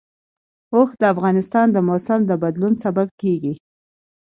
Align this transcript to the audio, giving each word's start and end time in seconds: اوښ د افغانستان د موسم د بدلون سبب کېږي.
اوښ 0.75 0.89
د 1.01 1.03
افغانستان 1.13 1.67
د 1.71 1.77
موسم 1.87 2.19
د 2.25 2.31
بدلون 2.43 2.73
سبب 2.83 3.07
کېږي. 3.21 3.53